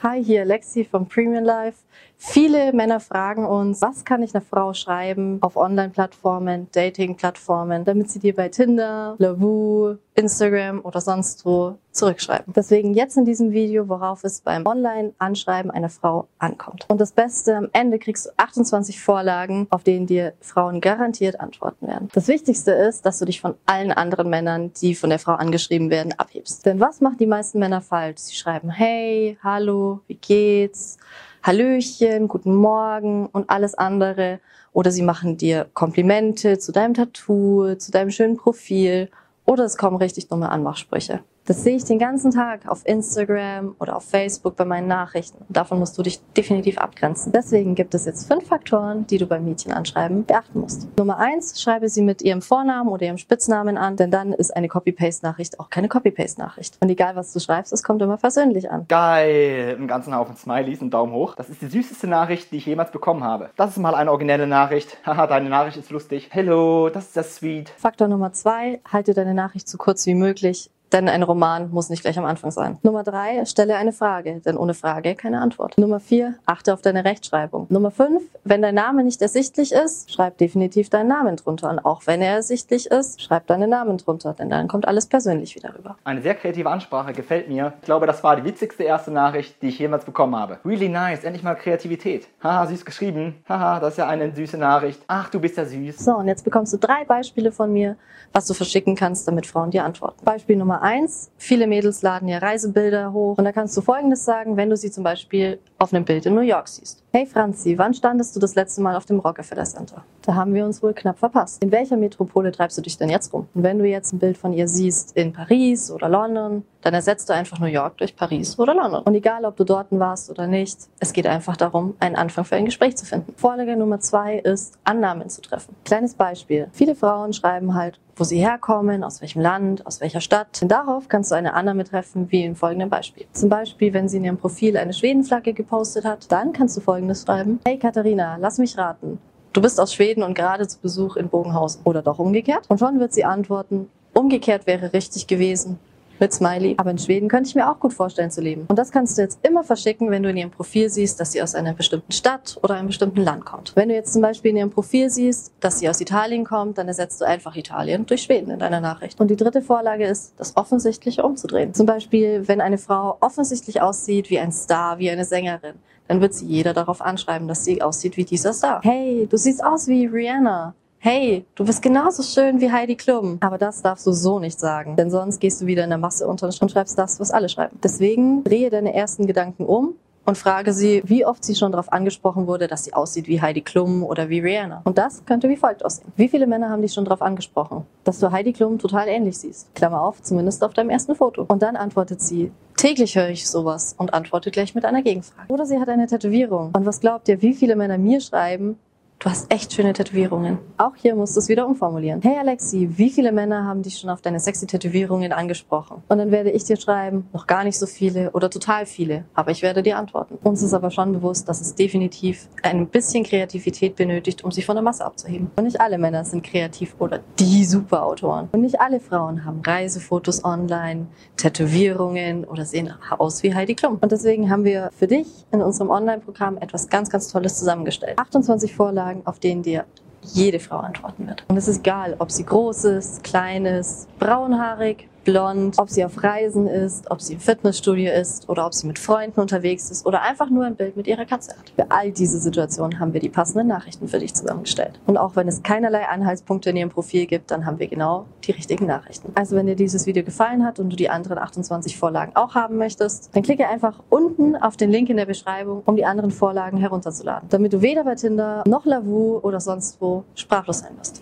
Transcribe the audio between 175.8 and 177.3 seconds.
in der Masse unter und schreibst das, was